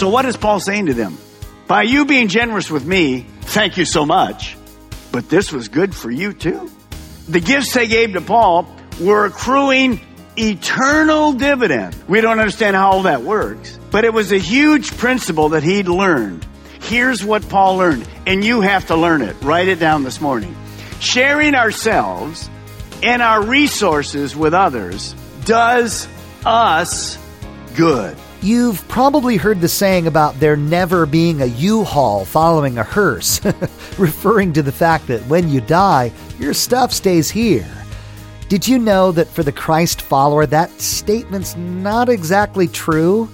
[0.00, 1.18] So, what is Paul saying to them?
[1.66, 4.56] By you being generous with me, thank you so much.
[5.12, 6.70] But this was good for you too.
[7.28, 8.66] The gifts they gave to Paul
[8.98, 10.00] were accruing
[10.38, 11.94] eternal dividend.
[12.08, 15.86] We don't understand how all that works, but it was a huge principle that he'd
[15.86, 16.46] learned.
[16.80, 19.36] Here's what Paul learned, and you have to learn it.
[19.42, 20.56] Write it down this morning.
[21.00, 22.48] Sharing ourselves
[23.02, 25.14] and our resources with others
[25.44, 26.08] does
[26.46, 27.18] us
[27.76, 28.16] good.
[28.42, 33.38] You've probably heard the saying about there never being a U-Haul following a hearse,
[33.98, 37.70] referring to the fact that when you die, your stuff stays here.
[38.48, 43.28] Did you know that for the Christ follower, that statement's not exactly true?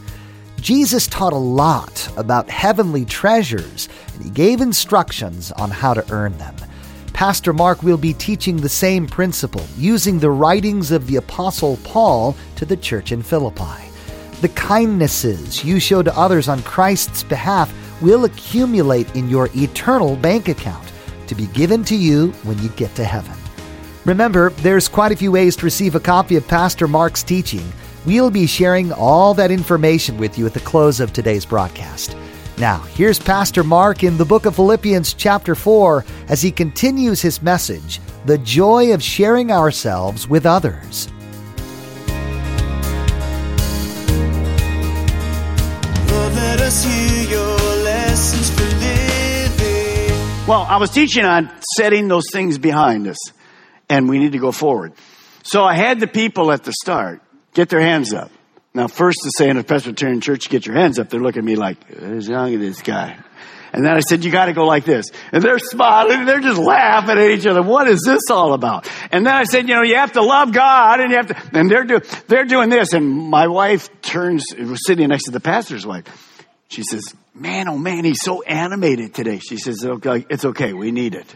[0.60, 6.36] Jesus taught a lot about heavenly treasures, and he gave instructions on how to earn
[6.38, 6.56] them.
[7.12, 12.36] Pastor Mark will be teaching the same principle using the writings of the Apostle Paul
[12.56, 13.85] to the church in Philippi.
[14.42, 20.48] The kindnesses you show to others on Christ's behalf will accumulate in your eternal bank
[20.48, 20.92] account
[21.28, 23.34] to be given to you when you get to heaven.
[24.04, 27.66] Remember, there's quite a few ways to receive a copy of Pastor Mark's teaching.
[28.04, 32.14] We'll be sharing all that information with you at the close of today's broadcast.
[32.58, 37.42] Now, here's Pastor Mark in the book of Philippians, chapter 4, as he continues his
[37.42, 41.08] message The Joy of Sharing Ourselves with Others.
[50.46, 53.18] Well, I was teaching on setting those things behind us,
[53.88, 54.92] and we need to go forward.
[55.42, 57.20] So I had the people at the start
[57.52, 58.30] get their hands up.
[58.72, 61.44] Now, first to say in a Presbyterian church, get your hands up, they're looking at
[61.44, 63.18] me like, who's young at this guy?
[63.72, 65.06] And then I said, you gotta go like this.
[65.32, 67.62] And they're smiling they're just laughing at each other.
[67.62, 68.88] What is this all about?
[69.10, 71.58] And then I said, you know, you have to love God and you have to,
[71.58, 72.92] and they're doing, they're doing this.
[72.92, 76.04] And my wife turns, was sitting next to the pastor's wife.
[76.68, 77.02] She says,
[77.36, 79.38] man, oh man, he's so animated today.
[79.38, 80.72] She says, okay, it's okay.
[80.72, 81.34] We need it.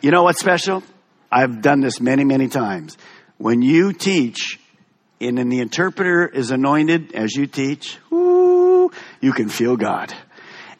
[0.00, 0.82] you know what's special?
[1.30, 2.96] I've done this many, many times.
[3.38, 4.58] When you teach,
[5.20, 8.90] and then the interpreter is anointed as you teach, whoo,
[9.20, 10.14] you can feel God.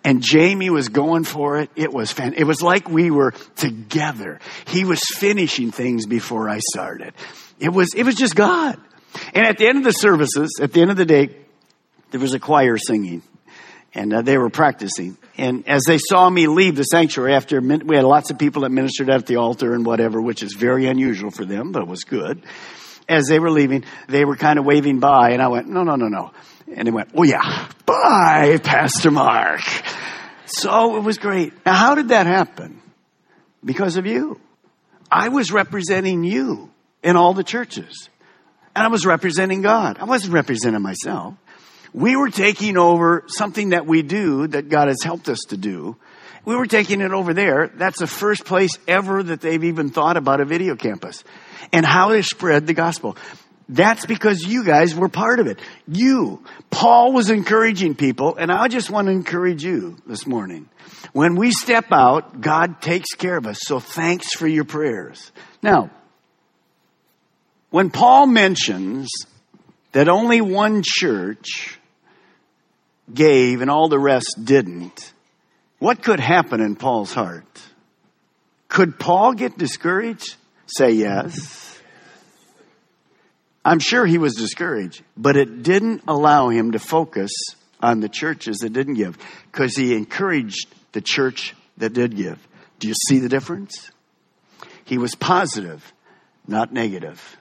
[0.04, 1.70] And Jamie was going for it.
[1.74, 4.38] It was fan- it was like we were together.
[4.68, 7.12] He was finishing things before I started.
[7.58, 8.78] It was it was just God.
[9.34, 11.34] And at the end of the services, at the end of the day,
[12.10, 13.22] there was a choir singing,
[13.94, 15.16] and uh, they were practicing.
[15.36, 18.62] And as they saw me leave the sanctuary after min- we had lots of people
[18.62, 21.88] that ministered at the altar and whatever, which is very unusual for them, but it
[21.88, 22.42] was good.
[23.08, 25.96] As they were leaving, they were kind of waving by, and I went, "No, no,
[25.96, 26.32] no, no."
[26.74, 29.60] And they went, "Oh yeah, bye, Pastor Mark."
[30.46, 31.52] So it was great.
[31.64, 32.80] Now, how did that happen?
[33.64, 34.40] Because of you.
[35.10, 36.70] I was representing you
[37.02, 38.08] in all the churches.
[38.74, 39.98] And I was representing God.
[40.00, 41.34] I wasn't representing myself.
[41.96, 45.96] We were taking over something that we do that God has helped us to do.
[46.44, 47.68] We were taking it over there.
[47.68, 51.24] That's the first place ever that they've even thought about a video campus
[51.72, 53.16] and how to spread the gospel.
[53.70, 55.58] That's because you guys were part of it.
[55.88, 56.44] You.
[56.68, 60.68] Paul was encouraging people, and I just want to encourage you this morning.
[61.14, 63.60] When we step out, God takes care of us.
[63.62, 65.32] So thanks for your prayers.
[65.62, 65.90] Now,
[67.70, 69.08] when Paul mentions
[69.92, 71.78] that only one church
[73.12, 75.12] gave and all the rest didn't,
[75.78, 77.62] what could happen in Paul's heart?
[78.68, 80.36] Could Paul get discouraged?
[80.66, 81.80] Say yes.
[83.64, 87.32] I'm sure he was discouraged, but it didn't allow him to focus
[87.80, 89.18] on the churches that didn't give
[89.50, 92.38] because he encouraged the church that did give.
[92.78, 93.90] Do you see the difference?
[94.84, 95.92] He was positive,
[96.46, 97.36] not negative.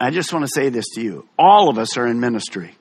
[0.00, 1.28] I just want to say this to you.
[1.36, 2.77] All of us are in ministry.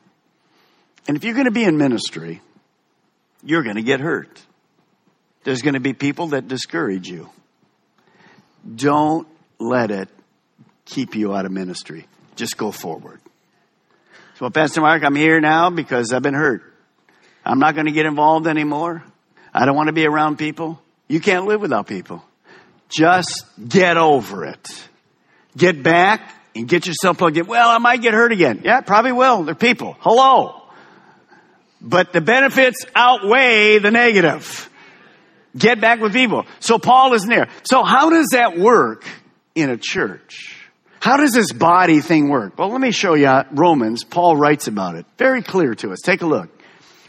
[1.07, 2.41] And if you're going to be in ministry,
[3.43, 4.41] you're going to get hurt.
[5.43, 7.29] There's going to be people that discourage you.
[8.75, 9.27] Don't
[9.59, 10.09] let it
[10.85, 12.05] keep you out of ministry.
[12.35, 13.21] Just go forward.
[14.37, 16.61] So, Pastor Mark, I'm here now because I've been hurt.
[17.45, 19.03] I'm not going to get involved anymore.
[19.53, 20.79] I don't want to be around people.
[21.07, 22.23] You can't live without people.
[22.89, 24.89] Just get over it.
[25.55, 27.47] Get back and get yourself plugged in.
[27.47, 28.61] Well, I might get hurt again.
[28.63, 29.43] Yeah, probably will.
[29.43, 29.95] They're people.
[30.01, 30.56] Hello.
[31.81, 34.69] But the benefits outweigh the negative.
[35.57, 36.45] Get back with people.
[36.59, 37.49] So Paul isn't there.
[37.63, 39.05] So how does that work
[39.55, 40.55] in a church?
[40.99, 42.57] How does this body thing work?
[42.57, 44.03] Well, let me show you Romans.
[44.03, 45.05] Paul writes about it.
[45.17, 45.99] Very clear to us.
[46.03, 46.49] Take a look.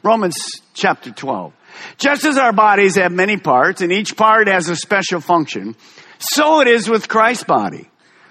[0.02, 0.36] Romans
[0.74, 1.52] chapter 12.
[1.96, 5.76] Just as our bodies have many parts and each part has a special function,
[6.18, 7.88] so it is with Christ's body.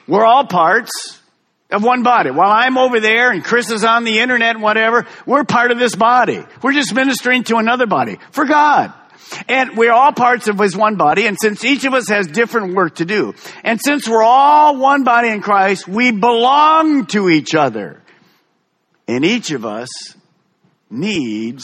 [0.07, 1.21] We're all parts
[1.69, 2.31] of one body.
[2.31, 5.79] While I'm over there and Chris is on the internet and whatever, we're part of
[5.79, 6.43] this body.
[6.61, 8.93] We're just ministering to another body for God.
[9.49, 12.75] And we're all parts of his one body, and since each of us has different
[12.75, 17.53] work to do, and since we're all one body in Christ, we belong to each
[17.53, 18.01] other.
[19.05, 19.89] And each of us
[20.89, 21.63] needs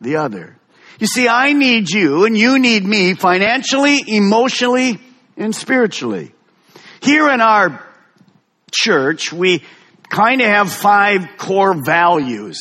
[0.00, 0.56] the other.
[0.98, 4.98] You see, I need you and you need me financially, emotionally,
[5.36, 6.32] and spiritually.
[7.00, 7.86] Here in our
[8.70, 9.62] church, we
[10.08, 12.58] kind of have five core values.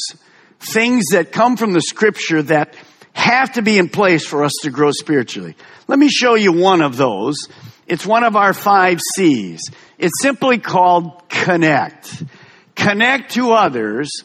[0.59, 2.75] Things that come from the scripture that
[3.13, 5.55] have to be in place for us to grow spiritually.
[5.87, 7.47] Let me show you one of those.
[7.87, 9.61] It's one of our five C's.
[9.97, 12.23] It's simply called connect.
[12.75, 14.23] Connect to others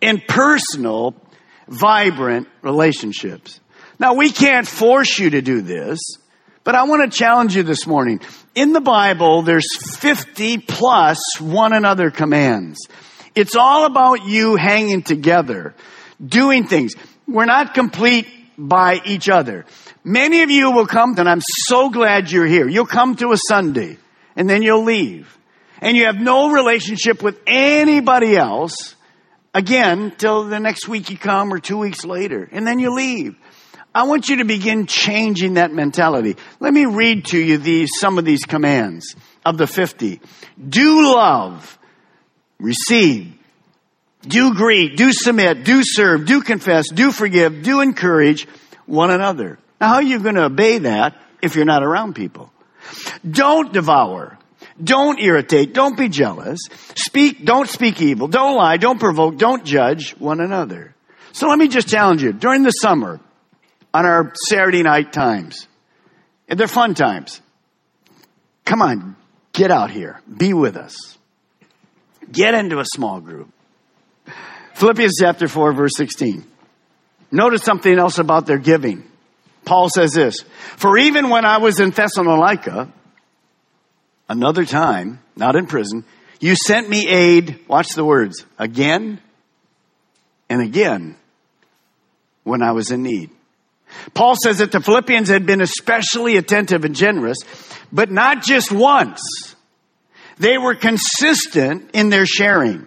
[0.00, 1.14] in personal,
[1.68, 3.60] vibrant relationships.
[3.98, 6.00] Now we can't force you to do this,
[6.64, 8.20] but I want to challenge you this morning.
[8.54, 9.66] In the Bible, there's
[9.98, 12.88] 50 plus one another commands.
[13.34, 15.74] It's all about you hanging together,
[16.24, 16.94] doing things.
[17.28, 18.26] We're not complete
[18.56, 19.66] by each other.
[20.04, 22.68] Many of you will come, and I'm so glad you're here.
[22.68, 23.98] You'll come to a Sunday,
[24.36, 25.36] and then you'll leave.
[25.80, 28.94] And you have no relationship with anybody else
[29.52, 33.36] again till the next week you come or two weeks later, and then you leave.
[33.94, 36.36] I want you to begin changing that mentality.
[36.58, 39.14] Let me read to you these, some of these commands
[39.44, 40.20] of the 50.
[40.68, 41.78] Do love,
[42.58, 43.32] receive,
[44.22, 48.48] do greet, do submit, do serve, do confess, do forgive, do encourage
[48.86, 49.58] one another.
[49.80, 52.52] Now how are you going to obey that if you're not around people?
[53.28, 54.38] Don't devour.
[54.82, 55.72] Don't irritate.
[55.72, 56.58] Don't be jealous.
[56.96, 58.26] Speak, don't speak evil.
[58.26, 58.76] Don't lie.
[58.76, 59.38] Don't provoke.
[59.38, 60.94] Don't judge one another.
[61.32, 62.32] So let me just challenge you.
[62.32, 63.20] During the summer,
[63.94, 65.68] on our Saturday night times.
[66.48, 67.40] And they're fun times.
[68.64, 69.16] Come on,
[69.52, 70.20] get out here.
[70.36, 71.16] Be with us.
[72.30, 73.48] Get into a small group.
[74.74, 76.44] Philippians chapter 4 verse 16.
[77.30, 79.04] Notice something else about their giving.
[79.64, 80.40] Paul says this,
[80.76, 82.92] for even when I was in Thessalonica,
[84.28, 86.04] another time, not in prison,
[86.38, 89.20] you sent me aid, watch the words, again
[90.50, 91.16] and again
[92.42, 93.30] when I was in need.
[94.14, 97.38] Paul says that the Philippians had been especially attentive and generous,
[97.92, 99.22] but not just once.
[100.38, 102.86] They were consistent in their sharing.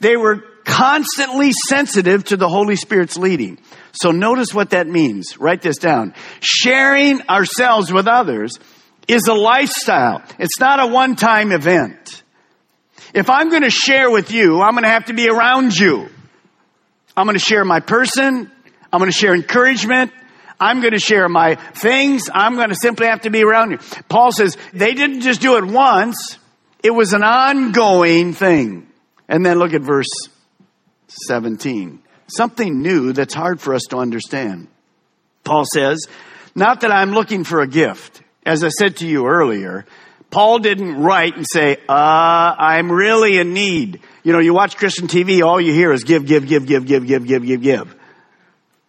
[0.00, 3.58] They were constantly sensitive to the Holy Spirit's leading.
[3.92, 5.38] So notice what that means.
[5.38, 6.14] Write this down.
[6.40, 8.58] Sharing ourselves with others
[9.08, 10.22] is a lifestyle.
[10.38, 12.22] It's not a one-time event.
[13.14, 16.08] If I'm going to share with you, I'm going to have to be around you.
[17.16, 18.50] I'm going to share my person.
[18.92, 20.12] I'm going to share encouragement.
[20.62, 22.30] I'm going to share my things.
[22.32, 23.78] I'm going to simply have to be around you.
[24.08, 26.38] Paul says they didn't just do it once.
[26.84, 28.86] It was an ongoing thing.
[29.28, 30.06] And then look at verse
[31.26, 31.98] 17.
[32.28, 34.68] Something new that's hard for us to understand.
[35.42, 36.06] Paul says,
[36.54, 38.22] not that I'm looking for a gift.
[38.46, 39.84] As I said to you earlier,
[40.30, 44.00] Paul didn't write and say, uh, I'm really in need.
[44.22, 47.04] You know, you watch Christian TV, all you hear is give, give, give, give, give,
[47.04, 47.96] give, give, give, give.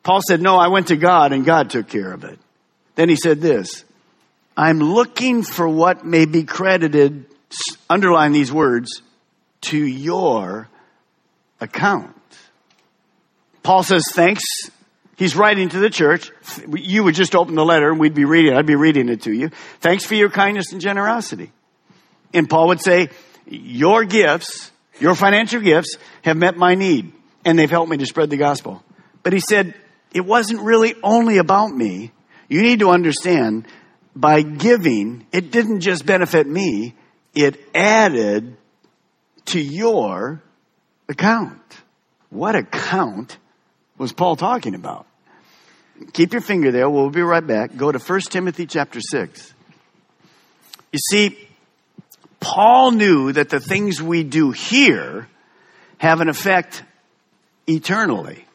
[0.04, 2.38] Paul said, no, I went to God and God took care of it.
[2.96, 3.86] Then he said this,
[4.56, 7.26] I'm looking for what may be credited,
[7.90, 9.02] underline these words,
[9.62, 10.68] to your
[11.62, 12.16] account.
[13.64, 14.44] Paul says, thanks.
[15.16, 16.32] He's writing to the church.
[16.76, 18.58] You would just open the letter and we'd be reading, it.
[18.58, 19.50] I'd be reading it to you.
[19.80, 21.52] Thanks for your kindness and generosity.
[22.34, 23.10] And Paul would say,
[23.48, 27.14] your gifts, your financial gifts have met my need
[27.46, 28.84] and they've helped me to spread the gospel.
[29.22, 29.76] But he said,
[30.14, 32.12] it wasn't really only about me.
[32.48, 33.68] You need to understand
[34.16, 36.94] by giving, it didn't just benefit me,
[37.34, 38.56] it added
[39.46, 40.42] to your
[41.10, 41.60] account.
[42.30, 43.38] What account
[43.98, 45.08] was Paul talking about?
[46.14, 46.90] Keep your finger there.
[46.90, 47.76] We'll be right back.
[47.76, 49.54] Go to 1 Timothy chapter 6.
[50.92, 51.38] You see,
[52.40, 55.28] Paul knew that the things we do here
[55.98, 56.84] have an effect
[57.68, 58.46] eternally.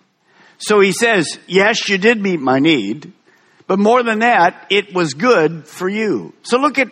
[0.58, 3.12] So he says, yes, you did meet my need,
[3.66, 6.34] but more than that, it was good for you.
[6.42, 6.88] So look at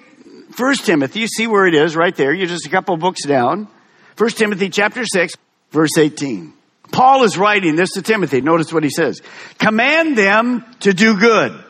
[0.56, 2.32] 1 Timothy, you see where it is right there.
[2.32, 3.68] You're just a couple books down.
[4.16, 5.34] 1 Timothy chapter 6,
[5.70, 6.52] verse 18.
[6.92, 8.40] Paul is writing this to Timothy.
[8.40, 9.20] Notice what he says.
[9.58, 11.62] Command them to do good,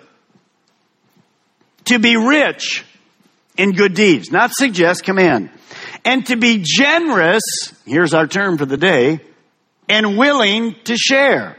[1.86, 2.84] to be rich
[3.56, 5.50] in good deeds, not suggest, command,
[6.04, 7.42] and to be generous,
[7.86, 9.20] here's our term for the day,
[9.88, 11.56] and willing to share.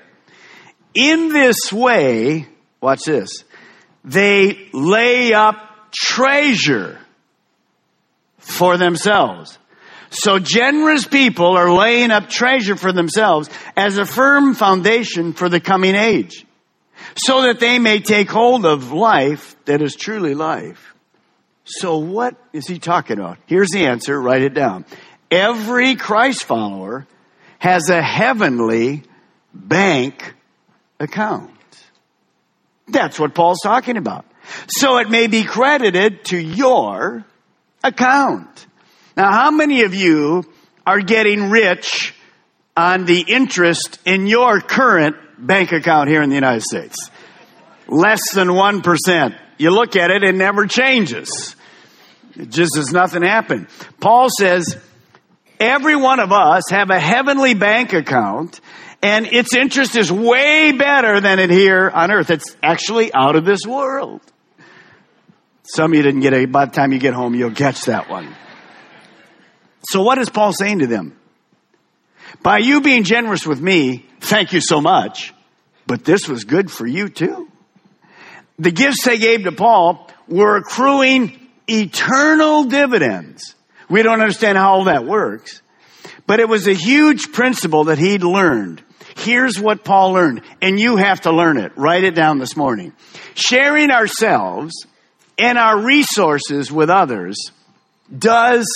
[0.97, 2.47] In this way,
[2.81, 3.43] watch this,
[4.03, 6.97] they lay up treasure
[8.39, 9.59] for themselves.
[10.09, 15.59] So generous people are laying up treasure for themselves as a firm foundation for the
[15.59, 16.47] coming age
[17.15, 20.95] so that they may take hold of life that is truly life.
[21.63, 23.37] So what is he talking about?
[23.45, 24.19] Here's the answer.
[24.19, 24.85] Write it down.
[25.29, 27.05] Every Christ follower
[27.59, 29.03] has a heavenly
[29.53, 30.33] bank
[30.99, 31.51] account.
[32.87, 34.25] That's what Paul's talking about.
[34.69, 37.25] So it may be credited to your
[37.83, 38.65] account.
[39.15, 40.43] Now, how many of you
[40.85, 42.13] are getting rich
[42.75, 47.09] on the interest in your current bank account here in the United States?
[47.87, 49.39] Less than 1%.
[49.57, 51.55] You look at it, it never changes.
[52.35, 53.67] It just as nothing happened.
[53.99, 54.77] Paul says,
[55.59, 58.61] every one of us have a heavenly bank account
[59.01, 62.29] and its interest is way better than it here on earth.
[62.29, 64.21] It's actually out of this world.
[65.63, 66.51] Some of you didn't get it.
[66.51, 68.33] By the time you get home, you'll catch that one.
[69.89, 71.17] So what is Paul saying to them?
[72.41, 75.33] By you being generous with me, thank you so much,
[75.85, 77.49] but this was good for you too.
[78.59, 81.39] The gifts they gave to Paul were accruing
[81.69, 83.55] eternal dividends.
[83.89, 85.61] We don't understand how all that works,
[86.25, 88.83] but it was a huge principle that he'd learned.
[89.17, 91.71] Here's what Paul learned, and you have to learn it.
[91.75, 92.93] Write it down this morning.
[93.33, 94.74] Sharing ourselves
[95.38, 97.51] and our resources with others
[98.15, 98.67] does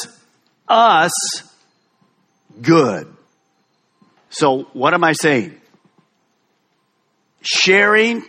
[0.67, 1.11] us
[2.61, 3.07] good.
[4.29, 5.59] So, what am I saying?
[7.41, 8.23] Sharing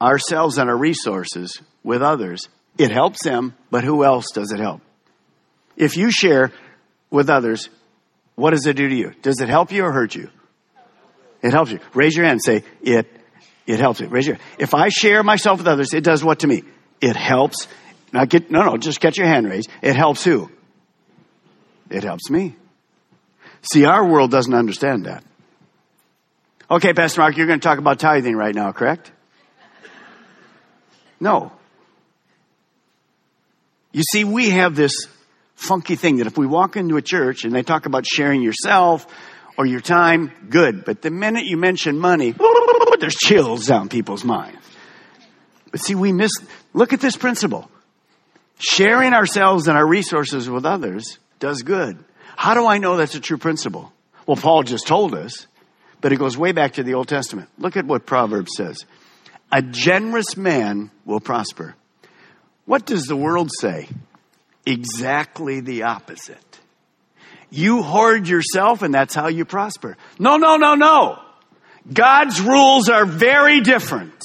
[0.00, 4.80] ourselves and our resources with others, it helps them, but who else does it help?
[5.76, 6.52] If you share
[7.10, 7.68] with others,
[8.36, 9.12] what does it do to you?
[9.20, 10.30] Does it help you or hurt you?
[11.42, 11.80] It helps you.
[11.92, 13.06] Raise your hand say, it,
[13.66, 14.06] it helps you.
[14.08, 14.46] Raise your hand.
[14.58, 16.62] If I share myself with others, it does what to me?
[17.00, 17.66] It helps.
[18.12, 19.68] Now get, no, no, just get your hand raised.
[19.82, 20.50] It helps who?
[21.90, 22.54] It helps me.
[23.62, 25.24] See, our world doesn't understand that.
[26.70, 29.10] Okay, Pastor Mark, you're going to talk about tithing right now, correct?
[31.20, 31.52] No.
[33.92, 35.06] You see, we have this
[35.54, 39.06] funky thing that if we walk into a church and they talk about sharing yourself
[39.56, 40.84] or your time, good.
[40.84, 42.34] But the minute you mention money,
[43.00, 44.58] there's chills down people's minds.
[45.70, 46.30] But see, we miss,
[46.72, 47.68] look at this principle.
[48.58, 51.98] Sharing ourselves and our resources with others does good.
[52.36, 53.92] How do I know that's a true principle?
[54.26, 55.46] Well, Paul just told us,
[56.00, 57.48] but it goes way back to the Old Testament.
[57.58, 58.84] Look at what Proverbs says.
[59.50, 61.74] A generous man will prosper.
[62.64, 63.88] What does the world say?
[64.64, 66.51] Exactly the opposite.
[67.52, 69.98] You hoard yourself and that's how you prosper.
[70.18, 71.18] No, no, no, no.
[71.92, 74.18] God's rules are very different.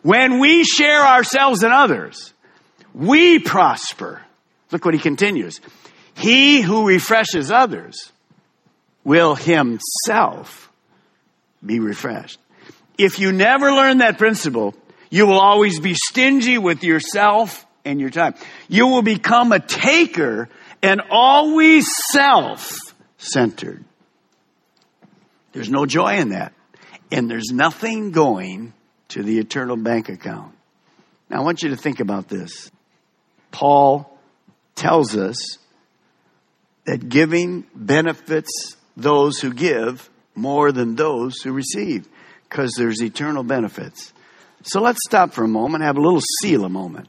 [0.00, 2.32] When we share ourselves and others,
[2.94, 4.22] we prosper.
[4.70, 5.60] Look what he continues.
[6.14, 8.10] He who refreshes others
[9.04, 10.70] will himself
[11.64, 12.38] be refreshed.
[12.96, 14.74] If you never learn that principle,
[15.10, 18.34] you will always be stingy with yourself and your time.
[18.68, 20.48] You will become a taker
[20.82, 22.72] and always self
[23.18, 23.84] centered.
[25.52, 26.52] There's no joy in that.
[27.10, 28.72] And there's nothing going
[29.08, 30.54] to the eternal bank account.
[31.28, 32.70] Now, I want you to think about this.
[33.50, 34.18] Paul
[34.74, 35.58] tells us
[36.84, 42.08] that giving benefits those who give more than those who receive
[42.48, 44.12] because there's eternal benefits.
[44.62, 47.08] So let's stop for a moment, have a little Selah moment.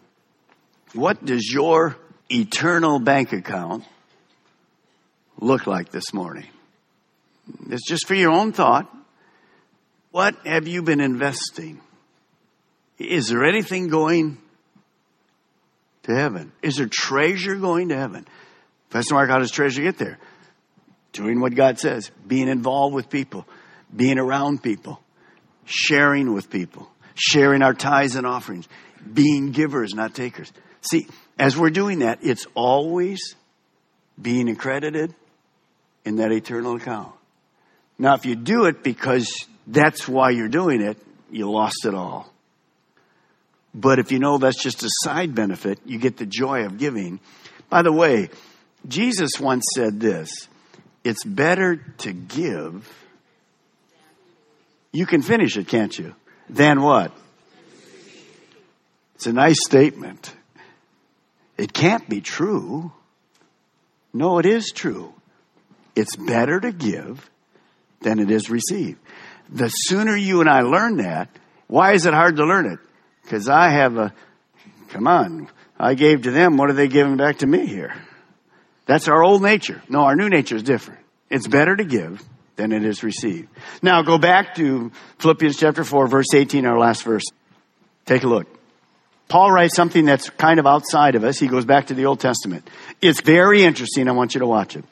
[0.93, 1.97] What does your
[2.33, 3.83] eternal bank account
[5.39, 6.47] look like this morning?
[7.69, 8.93] It's just for your own thought.
[10.11, 11.81] What have you been investing?
[12.97, 14.37] Is there anything going
[16.03, 16.51] to heaven?
[16.61, 18.25] Is there treasure going to heaven?
[18.89, 20.19] Pastor Mark, how does treasure get there?
[21.11, 23.45] Doing what God says, being involved with people,
[23.95, 24.99] being around people,
[25.65, 28.67] sharing with people, sharing our tithes and offerings,
[29.11, 30.51] being givers, not takers.
[30.83, 31.07] See,
[31.39, 33.35] as we're doing that, it's always
[34.21, 35.13] being accredited
[36.05, 37.13] in that eternal account.
[37.97, 40.97] Now, if you do it because that's why you're doing it,
[41.31, 42.31] you lost it all.
[43.73, 47.19] But if you know that's just a side benefit, you get the joy of giving.
[47.69, 48.29] By the way,
[48.87, 50.47] Jesus once said this
[51.03, 52.89] it's better to give.
[54.91, 56.13] You can finish it, can't you?
[56.49, 57.11] Than what?
[59.15, 60.33] It's a nice statement.
[61.57, 62.91] It can't be true.
[64.13, 65.13] No, it is true.
[65.95, 67.29] It's better to give
[68.01, 68.97] than it is receive.
[69.49, 71.29] The sooner you and I learn that,
[71.67, 72.79] why is it hard to learn it?
[73.21, 74.13] Because I have a,
[74.89, 75.47] come on,
[75.79, 77.93] I gave to them, what are they giving back to me here?
[78.85, 79.81] That's our old nature.
[79.87, 80.99] No, our new nature is different.
[81.29, 82.23] It's better to give
[82.55, 83.47] than it is receive.
[83.81, 87.23] Now go back to Philippians chapter 4, verse 18, our last verse.
[88.05, 88.47] Take a look.
[89.27, 91.39] Paul writes something that's kind of outside of us.
[91.39, 92.69] He goes back to the Old Testament.
[93.01, 94.07] It's very interesting.
[94.07, 94.85] I want you to watch it.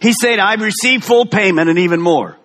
[0.00, 2.36] He said, I've received full payment and even more.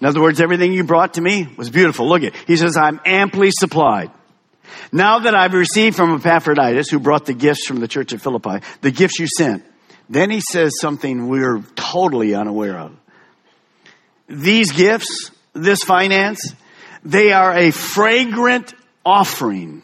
[0.00, 2.08] In other words, everything you brought to me was beautiful.
[2.08, 2.40] Look at it.
[2.46, 4.10] He says, I'm amply supplied.
[4.92, 8.64] Now that I've received from Epaphroditus, who brought the gifts from the church of Philippi,
[8.80, 9.64] the gifts you sent,
[10.08, 12.96] then he says something we're totally unaware of.
[14.28, 16.54] These gifts, this finance,
[17.04, 19.82] they are a fragrant offering,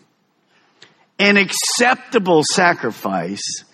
[1.20, 3.64] an acceptable sacrifice,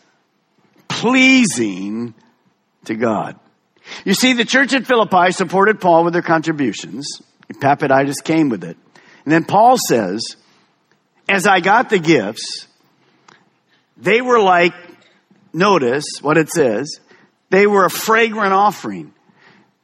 [0.89, 2.13] pleasing
[2.87, 3.39] to God.
[4.05, 7.23] You see, the church at Philippi supported Paul with their contributions.
[7.49, 8.77] Epaphroditus came with it.
[9.25, 10.25] And then Paul says,
[11.29, 12.67] as I got the gifts,
[13.97, 14.75] they were like,
[15.53, 16.99] notice what it says,
[17.51, 19.15] they were a fragrant offering.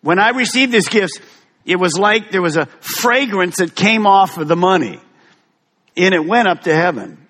[0.01, 1.21] When I received these gifts,
[1.65, 5.01] it was like there was a fragrance that came off of the money
[5.97, 7.22] and it went up to heaven.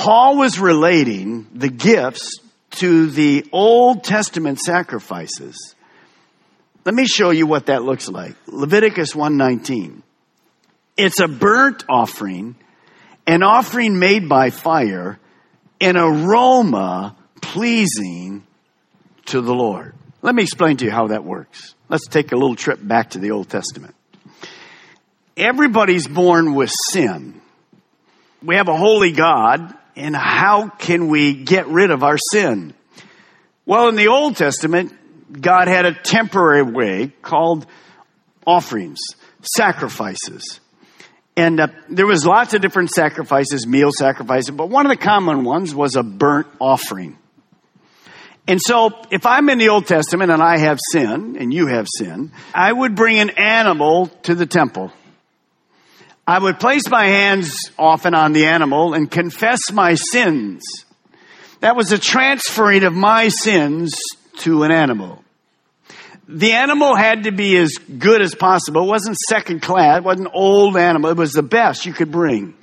[0.00, 2.40] Paul was relating the gifts
[2.70, 5.74] to the Old Testament sacrifices.
[6.86, 8.34] Let me show you what that looks like.
[8.46, 10.02] Leviticus 119.
[10.96, 12.56] It's a burnt offering,
[13.26, 15.18] an offering made by fire,
[15.82, 18.46] an aroma pleasing
[19.26, 19.94] to the Lord.
[20.22, 21.74] Let me explain to you how that works.
[21.90, 23.94] Let's take a little trip back to the Old Testament.
[25.36, 27.38] Everybody's born with sin.
[28.42, 32.74] We have a holy God, and how can we get rid of our sin?
[33.66, 34.92] Well, in the Old Testament,
[35.40, 37.66] God had a temporary way called
[38.46, 38.98] offerings,
[39.42, 40.60] sacrifices.
[41.36, 45.44] And uh, there was lots of different sacrifices, meal sacrifices, but one of the common
[45.44, 47.16] ones was a burnt offering.
[48.48, 51.86] And so, if I'm in the Old Testament and I have sin, and you have
[51.88, 54.92] sin, I would bring an animal to the temple.
[56.30, 60.62] I would place my hands often on the animal and confess my sins.
[61.58, 63.98] That was a transferring of my sins
[64.38, 65.24] to an animal.
[66.28, 68.84] The animal had to be as good as possible.
[68.84, 69.98] It wasn't second class.
[69.98, 71.10] It wasn't old animal.
[71.10, 72.54] It was the best you could bring.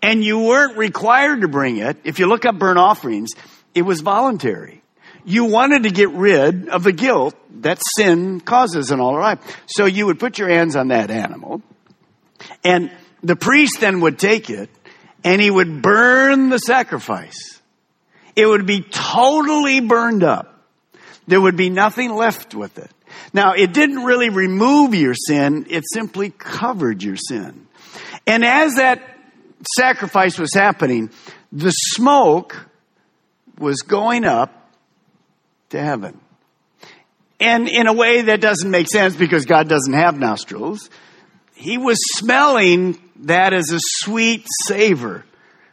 [0.00, 1.96] And you weren't required to bring it.
[2.04, 3.30] If you look up burnt offerings,
[3.74, 4.82] it was voluntary.
[5.24, 9.40] You wanted to get rid of the guilt that sin causes and all right.
[9.66, 11.60] So you would put your hands on that animal
[12.62, 12.90] and
[13.22, 14.70] the priest then would take it
[15.22, 17.60] and he would burn the sacrifice.
[18.36, 20.50] It would be totally burned up.
[21.26, 22.90] There would be nothing left with it.
[23.32, 27.66] Now, it didn't really remove your sin, it simply covered your sin.
[28.26, 29.02] And as that
[29.76, 31.10] sacrifice was happening,
[31.52, 32.68] the smoke
[33.58, 34.70] was going up
[35.70, 36.20] to heaven.
[37.40, 40.90] And in a way that doesn't make sense because God doesn't have nostrils,
[41.54, 45.24] he was smelling that as a sweet savor.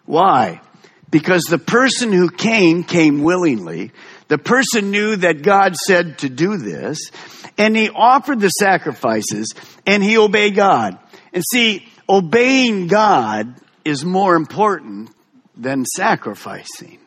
[0.06, 0.62] Why?
[1.10, 3.92] Because the person who came, came willingly.
[4.30, 7.12] The person knew that God said to do this,
[7.58, 9.54] and he offered the sacrifices,
[9.86, 10.98] and he obeyed God.
[11.34, 15.10] And see, obeying God is more important
[15.58, 17.00] than sacrificing.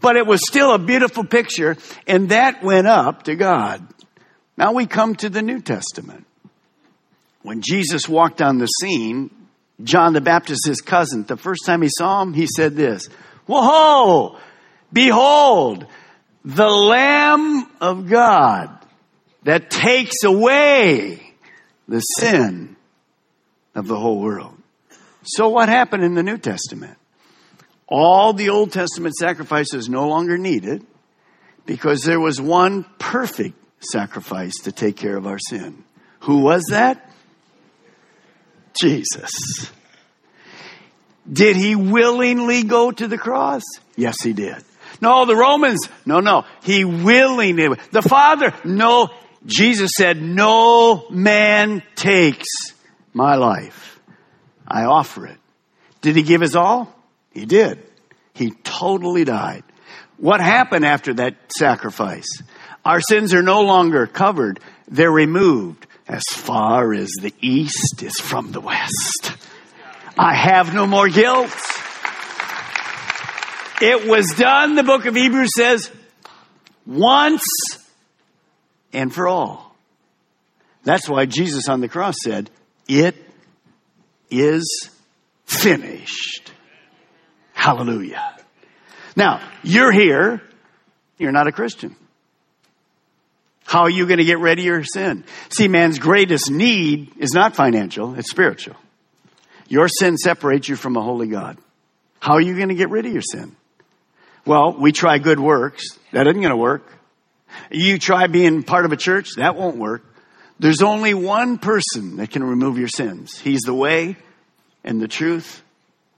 [0.00, 3.86] But it was still a beautiful picture, and that went up to God.
[4.56, 6.26] Now we come to the New Testament.
[7.44, 9.30] When Jesus walked on the scene,
[9.82, 13.06] John the Baptist, his cousin, the first time he saw him, he said this,
[13.44, 14.38] Whoa!
[14.90, 15.86] Behold,
[16.42, 18.70] the Lamb of God
[19.42, 21.34] that takes away
[21.86, 22.76] the sin
[23.74, 24.56] of the whole world.
[25.24, 26.96] So what happened in the New Testament?
[27.86, 30.86] All the Old Testament sacrifices no longer needed
[31.66, 35.84] because there was one perfect sacrifice to take care of our sin.
[36.20, 37.10] Who was that?
[38.78, 39.70] Jesus.
[41.30, 43.62] Did he willingly go to the cross?
[43.96, 44.56] Yes, he did.
[45.00, 45.88] No, the Romans.
[46.04, 46.44] No, no.
[46.62, 47.76] He willingly.
[47.90, 48.52] The Father.
[48.64, 49.10] No.
[49.46, 52.46] Jesus said, no man takes
[53.12, 54.00] my life.
[54.66, 55.38] I offer it.
[56.00, 56.94] Did he give his all?
[57.32, 57.78] He did.
[58.32, 59.64] He totally died.
[60.16, 62.42] What happened after that sacrifice?
[62.84, 64.60] Our sins are no longer covered.
[64.88, 69.32] They're removed as far as the east is from the west.
[70.18, 71.50] I have no more guilt.
[73.80, 75.90] It was done, the book of Hebrews says,
[76.86, 77.42] once
[78.92, 79.74] and for all.
[80.84, 82.50] That's why Jesus on the cross said,
[82.86, 83.16] It
[84.30, 84.90] is
[85.46, 86.52] finished.
[87.52, 88.36] Hallelujah.
[89.16, 90.42] Now, you're here,
[91.18, 91.96] you're not a Christian.
[93.64, 95.24] How are you going to get rid of your sin?
[95.48, 98.76] See, man's greatest need is not financial, it's spiritual.
[99.68, 101.56] Your sin separates you from a holy God.
[102.20, 103.56] How are you going to get rid of your sin?
[104.46, 105.98] Well, we try good works.
[106.12, 106.86] That isn't going to work.
[107.70, 109.30] You try being part of a church.
[109.36, 110.04] That won't work.
[110.58, 113.38] There's only one person that can remove your sins.
[113.38, 114.16] He's the way
[114.84, 115.62] and the truth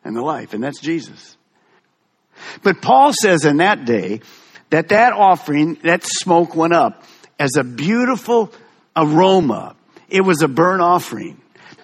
[0.04, 1.36] and the life, and that's Jesus.
[2.62, 4.20] But Paul says in that day
[4.70, 7.02] that that offering, that smoke went up
[7.38, 8.52] as a beautiful
[8.94, 9.74] aroma.
[10.08, 11.40] It was a burnt offering.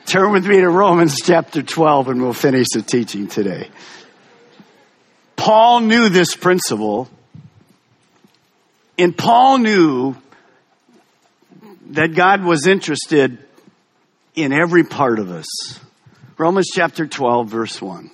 [0.07, 3.69] Turn with me to Romans chapter 12 and we'll finish the teaching today.
[5.37, 7.09] Paul knew this principle,
[8.97, 10.15] and Paul knew
[11.91, 13.39] that God was interested
[14.35, 15.47] in every part of us.
[16.39, 18.11] Romans chapter 12, verse 1.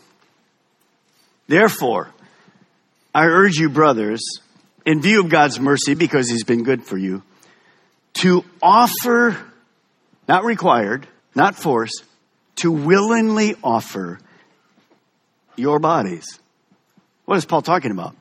[1.48, 2.11] Therefore,
[3.14, 4.22] I urge you, brothers,
[4.88, 7.22] in view of God's mercy, because He's been good for you,
[8.14, 9.37] to offer,
[10.27, 12.03] not required, not forced,
[12.57, 14.18] to willingly offer
[15.57, 16.40] your bodies
[17.29, 18.16] what is Paul talking about?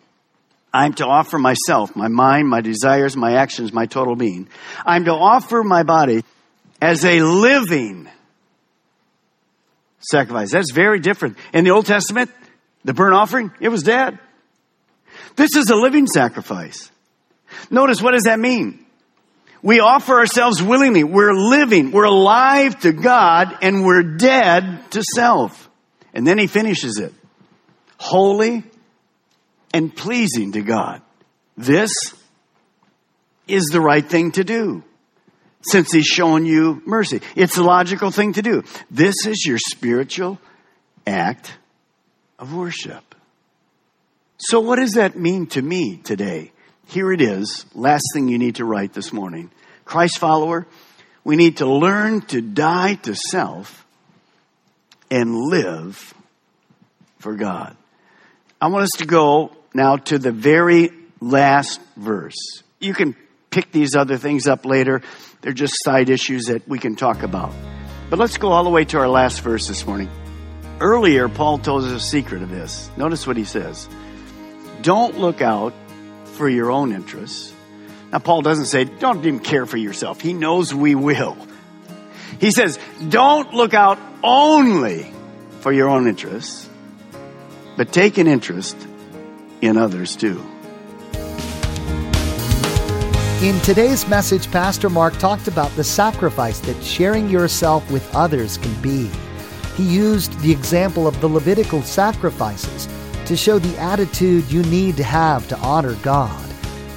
[0.74, 4.50] I'm to offer myself, my mind, my desires, my actions, my total being.
[4.86, 6.26] I'm to offer my body
[6.82, 8.10] as a living
[10.02, 10.52] sacrifice.
[10.52, 11.38] That's very different.
[11.54, 12.32] In the Old Testament,
[12.84, 14.20] the burnt offering, it was dead.
[15.38, 16.92] This is a living sacrifice.
[17.72, 18.86] Notice what does that mean?
[19.62, 21.04] We offer ourselves willingly.
[21.04, 21.92] We're living.
[21.92, 25.70] We're alive to God and we're dead to self.
[26.14, 27.14] And then he finishes it.
[27.98, 28.64] Holy
[29.74, 31.02] and pleasing to God.
[31.58, 31.92] This
[33.48, 34.84] is the right thing to do
[35.62, 37.22] since He's shown you mercy.
[37.36, 38.64] It's the logical thing to do.
[38.92, 40.40] This is your spiritual
[41.06, 41.52] act
[42.40, 43.07] of worship.
[44.38, 46.52] So, what does that mean to me today?
[46.88, 47.66] Here it is.
[47.74, 49.52] Last thing you need to write this morning.
[49.84, 50.68] Christ follower,
[51.24, 53.86] we need to learn to die to self
[55.10, 56.14] and live
[57.20, 57.76] for God.
[58.62, 62.64] I want us to go now to the very last verse.
[62.80, 63.16] You can
[63.50, 65.02] pick these other things up later.
[65.42, 67.54] They're just side issues that we can talk about.
[68.10, 70.10] But let's go all the way to our last verse this morning.
[70.80, 72.90] Earlier, Paul told us a secret of this.
[72.98, 73.90] Notice what he says.
[74.88, 75.74] Don't look out
[76.36, 77.54] for your own interests.
[78.10, 80.22] Now, Paul doesn't say, don't even care for yourself.
[80.22, 81.36] He knows we will.
[82.40, 85.12] He says, don't look out only
[85.60, 86.70] for your own interests,
[87.76, 88.78] but take an interest
[89.60, 90.42] in others too.
[93.42, 98.74] In today's message, Pastor Mark talked about the sacrifice that sharing yourself with others can
[98.82, 99.12] be.
[99.76, 102.88] He used the example of the Levitical sacrifices
[103.28, 106.44] to show the attitude you need to have to honor God.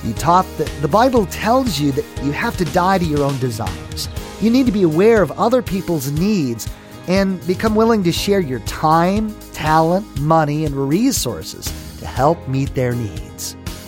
[0.03, 3.39] He taught that the Bible tells you that you have to die to your own
[3.39, 4.09] desires.
[4.41, 6.69] You need to be aware of other people's needs
[7.09, 11.65] and become willing to share your time, talent, money, and resources
[11.99, 13.30] to help meet their needs.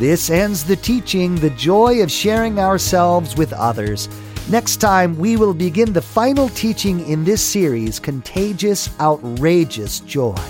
[0.00, 4.08] This ends the teaching, The Joy of Sharing Ourselves with Others.
[4.48, 10.40] Next time, we will begin the final teaching in this series, Contagious, Outrageous Joy.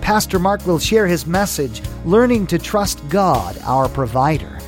[0.00, 4.58] Pastor Mark will share his message, Learning to Trust God, our Provider.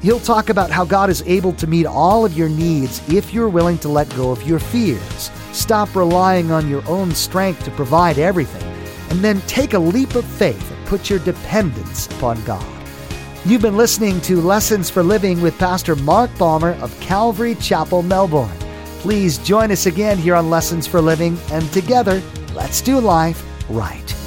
[0.00, 3.48] He'll talk about how God is able to meet all of your needs if you're
[3.48, 5.32] willing to let go of your fears.
[5.50, 8.62] Stop relying on your own strength to provide everything,
[9.10, 12.73] and then take a leap of faith and put your dependence upon God.
[13.46, 18.48] You've been listening to Lessons for Living with Pastor Mark Balmer of Calvary Chapel, Melbourne.
[19.00, 22.22] Please join us again here on Lessons for Living, and together,
[22.54, 24.23] let's do life right.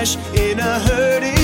[0.00, 1.39] In a hurting